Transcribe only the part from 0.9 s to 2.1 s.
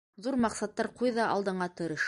ҡуй ҙа алдыңа, тырыш!